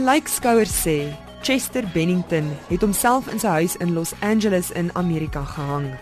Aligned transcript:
'n 0.00 0.06
lykskouer 0.06 0.64
sê, 0.64 1.12
Chester 1.42 1.84
Bennington 1.92 2.56
het 2.68 2.80
homself 2.80 3.28
in 3.28 3.38
sy 3.38 3.48
huis 3.48 3.76
in 3.84 3.92
Los 3.92 4.14
Angeles 4.24 4.70
in 4.70 4.88
Amerika 4.96 5.44
gehang. 5.44 5.92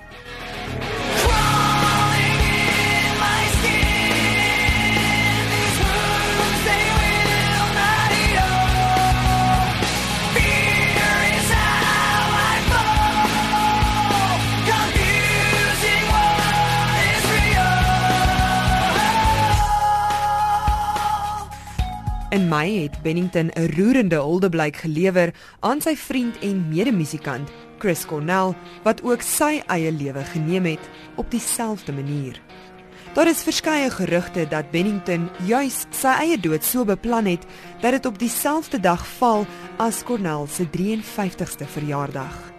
In 22.31 22.49
Mei 22.49 22.83
het 22.83 23.03
Bennington 23.03 23.51
'n 23.55 23.73
roerende 23.77 24.17
huldeblyk 24.17 24.77
gelewer 24.77 25.35
aan 25.61 25.81
sy 25.81 25.97
vriend 25.97 26.39
en 26.39 26.69
medemusikant 26.69 27.51
Chris 27.79 28.07
Cornell 28.07 28.55
wat 28.83 29.03
ook 29.03 29.23
sy 29.23 29.63
eie 29.67 29.93
lewe 29.93 30.25
geneem 30.25 30.65
het 30.65 30.89
op 31.15 31.31
dieselfde 31.31 31.93
manier. 31.93 32.41
Daar 33.13 33.29
is 33.29 33.43
verskeie 33.43 33.91
gerugte 33.91 34.49
dat 34.49 34.71
Bennington 34.71 35.31
juis 35.47 35.87
sy 35.91 36.09
eie 36.09 36.41
dood 36.41 36.65
so 36.65 36.85
beplan 36.85 37.25
het 37.25 37.47
dat 37.81 37.93
dit 37.93 38.07
op 38.07 38.19
dieselfde 38.19 38.81
dag 38.81 39.07
val 39.07 39.47
as 39.77 40.03
Cornell 40.03 40.47
se 40.47 40.67
53ste 40.71 41.67
verjaardag. 41.67 42.53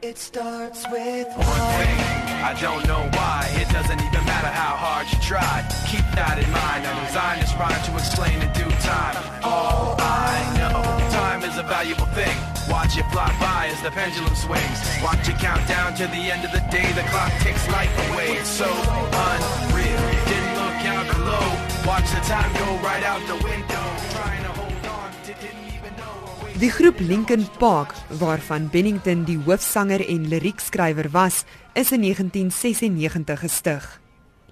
It 0.00 0.18
starts 0.18 0.82
with 0.90 1.26
thing. 1.26 1.98
I 2.42 2.54
don't 2.60 2.82
know 2.82 3.08
why. 3.10 3.46
It 3.60 3.70
doesn't 3.70 4.00
even 4.00 4.21
matter 4.42 4.54
how 4.54 4.74
hard 4.76 5.06
you 5.12 5.18
try. 5.22 5.62
Keep 5.86 6.06
that 6.18 6.36
in 6.42 6.50
mind. 6.50 6.82
I 6.82 6.92
designed 7.06 7.40
this 7.42 7.54
rhyme 7.54 7.82
to 7.86 7.92
explain 7.94 8.36
in 8.42 8.50
due 8.58 8.74
time. 8.82 9.14
All 9.42 9.94
I 9.98 10.34
know, 10.58 10.82
time 11.14 11.42
is 11.46 11.56
a 11.58 11.62
valuable 11.62 12.10
thing. 12.18 12.34
Watch 12.66 12.98
it 12.98 13.06
fly 13.14 13.30
by 13.38 13.70
as 13.70 13.78
the 13.86 13.90
pendulum 13.94 14.34
swings. 14.34 14.78
Watch 15.02 15.28
it 15.30 15.38
count 15.38 15.62
down 15.68 15.94
to 16.00 16.10
the 16.10 16.22
end 16.34 16.42
of 16.42 16.50
the 16.50 16.64
day. 16.74 16.88
The 16.98 17.06
clock 17.10 17.30
takes 17.46 17.62
life 17.70 17.94
away. 18.10 18.34
It's 18.38 18.50
so 18.50 18.66
unreal. 18.66 20.02
Didn't 20.26 20.54
look 20.58 20.80
out 20.90 21.06
below. 21.14 21.46
Watch 21.86 22.08
the 22.10 22.22
time 22.26 22.50
go 22.58 22.66
right 22.82 23.04
out 23.06 23.22
the 23.30 23.38
window. 23.46 23.84
Trying 24.10 24.42
to 24.42 24.52
hold 24.58 24.84
on 24.90 25.10
didn't 25.22 25.66
even 25.70 25.92
know. 26.02 26.58
Die 26.58 26.72
groep 26.74 26.98
Linkin 26.98 27.46
Park, 27.62 27.94
waarvan 28.18 28.70
Bennington 28.74 29.22
die 29.24 29.38
hoofsanger 29.46 30.02
en 30.02 30.26
liriekskrywer 30.28 31.10
was, 31.14 31.44
is 31.74 31.94
in 31.94 32.02
1996 32.02 33.38
gestig. 33.38 34.01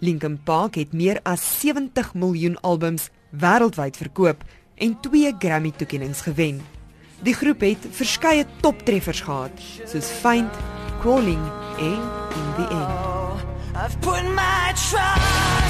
Linkin 0.00 0.38
Park 0.42 0.74
het 0.74 0.92
meer 0.92 1.20
as 1.22 1.42
70 1.60 2.14
miljoen 2.14 2.56
albums 2.60 3.10
wêreldwyd 3.30 3.96
verkoop 3.96 4.44
en 4.74 4.96
2 5.00 5.34
Grammy-toekennings 5.38 6.20
gewen. 6.20 6.60
Die 7.22 7.34
groep 7.34 7.60
het 7.60 7.84
verskeie 7.90 8.46
toptreffers 8.60 9.20
gehad, 9.20 9.52
soos 9.84 10.08
Find, 10.22 10.56
Crawling 11.00 11.42
en 11.78 12.00
In 12.40 12.48
the 12.56 12.66
End. 12.70 13.18
I've 13.76 14.00
put 14.00 14.24
my 14.34 14.72
trust 14.74 15.69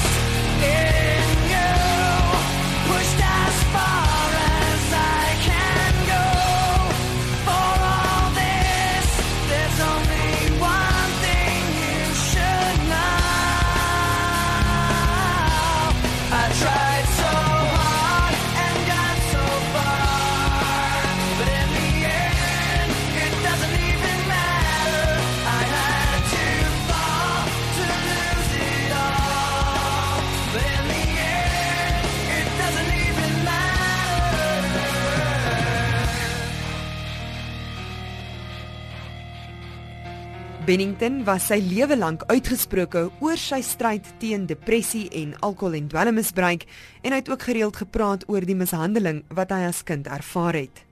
Bennington 40.61 41.23
was 41.25 41.47
sy 41.49 41.57
lewe 41.57 41.95
lank 41.97 42.21
uitgesproke 42.29 43.07
oor 43.25 43.39
sy 43.41 43.63
stryd 43.65 44.05
teen 44.21 44.43
depressie 44.45 45.07
en 45.17 45.31
alkohol 45.41 45.79
en 45.79 45.87
dwelmmisbruik 45.89 46.67
en 47.01 47.15
hy 47.15 47.17
het 47.17 47.31
ook 47.31 47.45
gereeld 47.47 47.79
gepraat 47.81 48.27
oor 48.29 48.45
die 48.45 48.53
mishandeling 48.59 49.23
wat 49.33 49.49
hy 49.55 49.63
as 49.65 49.79
kind 49.87 50.05
ervaar 50.05 50.59
het. 50.59 50.83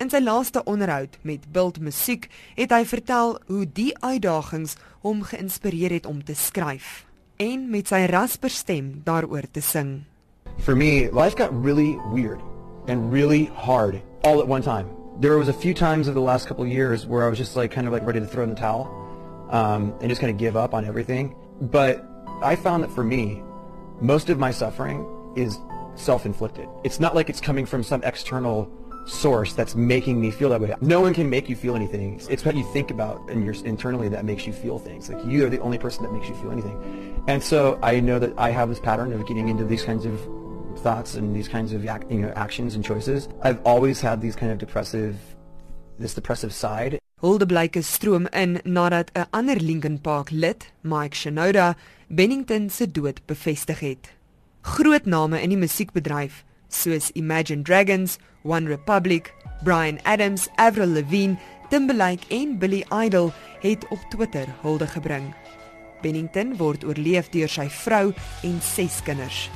In 0.00 0.08
sy 0.08 0.22
laaste 0.24 0.62
onderhoud 0.64 1.18
met 1.28 1.44
Bild 1.52 1.82
Musiek 1.84 2.30
het 2.56 2.72
hy 2.72 2.80
vertel 2.88 3.36
hoe 3.50 3.66
die 3.68 3.90
uitdagings 4.00 4.78
hom 5.04 5.20
geïnspireer 5.28 5.98
het 5.98 6.08
om 6.08 6.22
te 6.24 6.32
skryf 6.32 7.02
en 7.36 7.66
met 7.68 7.92
sy 7.92 8.06
rasper 8.08 8.48
stem 8.56 9.02
daaroor 9.04 9.50
te 9.52 9.60
sing. 9.60 10.06
For 10.64 10.72
me, 10.72 11.10
life 11.12 11.36
got 11.36 11.52
really 11.52 11.98
weird 12.14 12.40
and 12.88 13.12
really 13.12 13.52
hard 13.52 14.00
all 14.24 14.40
at 14.40 14.48
one 14.48 14.64
time. 14.64 14.88
There 15.20 15.36
was 15.36 15.52
a 15.52 15.60
few 15.60 15.74
times 15.74 16.08
over 16.08 16.16
the 16.16 16.24
last 16.24 16.48
couple 16.48 16.64
of 16.64 16.72
years 16.72 17.04
where 17.04 17.26
I 17.26 17.28
was 17.28 17.36
just 17.36 17.52
like 17.52 17.68
kind 17.68 17.86
of 17.86 17.92
like 17.92 18.06
ready 18.06 18.20
to 18.20 18.26
throw 18.26 18.44
in 18.44 18.48
the 18.48 18.56
towel 18.56 18.88
um, 19.50 19.94
and 20.00 20.08
just 20.08 20.20
kind 20.20 20.30
of 20.30 20.38
give 20.38 20.56
up 20.56 20.74
on 20.74 20.84
everything. 20.84 21.36
But 21.60 22.04
I 22.42 22.56
found 22.56 22.82
that 22.82 22.90
for 22.90 23.04
me, 23.04 23.42
most 24.00 24.30
of 24.30 24.38
my 24.38 24.50
suffering 24.50 25.06
is 25.36 25.58
self-inflicted. 25.94 26.68
It's 26.84 27.00
not 27.00 27.14
like 27.14 27.28
it's 27.28 27.40
coming 27.40 27.66
from 27.66 27.82
some 27.82 28.02
external 28.02 28.70
source 29.06 29.52
that's 29.54 29.74
making 29.74 30.20
me 30.20 30.30
feel 30.30 30.48
that 30.50 30.60
way. 30.60 30.74
No 30.80 31.00
one 31.00 31.14
can 31.14 31.28
make 31.28 31.48
you 31.48 31.56
feel 31.56 31.74
anything. 31.74 32.20
It's 32.28 32.44
what 32.44 32.54
you 32.54 32.64
think 32.72 32.90
about 32.90 33.28
and 33.28 33.44
your 33.44 33.54
internally 33.64 34.08
that 34.08 34.24
makes 34.24 34.46
you 34.46 34.52
feel 34.52 34.78
things. 34.78 35.10
Like 35.10 35.24
you 35.24 35.44
are 35.46 35.50
the 35.50 35.60
only 35.60 35.78
person 35.78 36.02
that 36.04 36.12
makes 36.12 36.28
you 36.28 36.34
feel 36.36 36.50
anything. 36.50 37.22
And 37.26 37.42
so 37.42 37.78
I 37.82 38.00
know 38.00 38.18
that 38.18 38.32
I 38.38 38.50
have 38.50 38.68
this 38.68 38.80
pattern 38.80 39.12
of 39.12 39.26
getting 39.26 39.48
into 39.48 39.64
these 39.64 39.82
kinds 39.82 40.06
of 40.06 40.20
thoughts 40.78 41.14
and 41.14 41.34
these 41.34 41.48
kinds 41.48 41.72
of 41.72 41.84
you 41.84 42.20
know 42.20 42.32
actions 42.36 42.74
and 42.74 42.84
choices. 42.84 43.28
I've 43.42 43.60
always 43.64 44.00
had 44.00 44.20
these 44.20 44.36
kind 44.36 44.52
of 44.52 44.58
depressive 44.58 45.16
this 45.98 46.14
depressive 46.14 46.52
side. 46.52 46.98
Huldeblyke 47.20 47.82
stroom 47.82 48.26
in 48.32 48.60
nadat 48.64 49.10
'n 49.12 49.26
ander 49.30 49.60
Linkin 49.60 50.00
Park 50.00 50.30
lid, 50.30 50.72
Mike 50.80 51.16
Shinoda, 51.16 51.76
Bennington 52.08 52.70
se 52.70 52.90
dood 52.90 53.20
bevestig 53.26 53.80
het. 53.80 54.12
Groot 54.62 55.04
name 55.04 55.40
in 55.42 55.48
die 55.48 55.58
musiekbedryf, 55.58 56.44
soos 56.68 57.10
Imagine 57.12 57.62
Dragons, 57.62 58.18
One 58.42 58.68
Republic, 58.68 59.34
Bryan 59.62 59.98
Adams, 60.02 60.48
Avril 60.56 60.88
Lavigne, 60.88 61.38
Timberlake 61.68 62.26
en 62.28 62.58
Billy 62.58 62.84
Idol, 63.04 63.32
het 63.60 63.88
op 63.88 64.00
Twitter 64.10 64.46
hulde 64.60 64.86
gebring. 64.86 65.34
Bennington 66.00 66.56
word 66.56 66.84
oorleef 66.84 67.28
deur 67.28 67.48
sy 67.48 67.68
vrou 67.68 68.14
en 68.42 68.60
6 68.62 69.02
kinders. 69.02 69.50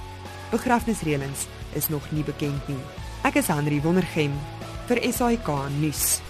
Begrafnisreëlings 0.50 1.46
is 1.72 1.88
nog 1.88 2.10
nie 2.12 2.24
bekend 2.24 2.68
nie. 2.68 2.82
Ek 3.24 3.34
is 3.34 3.46
Henry 3.46 3.80
Wondergem 3.80 4.32
vir 4.86 5.12
SAK 5.12 5.48
nuus. 5.80 6.20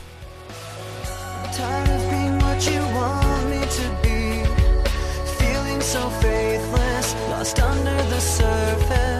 So 5.94 6.10
faithless, 6.10 7.14
lost 7.30 7.60
under 7.60 8.02
the 8.10 8.18
surface. 8.18 9.13